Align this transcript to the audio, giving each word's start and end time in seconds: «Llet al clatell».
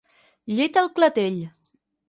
«Llet 0.55 0.79
al 0.83 0.89
clatell». 0.95 1.39